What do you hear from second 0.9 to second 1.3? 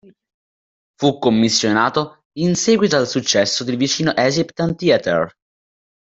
Fu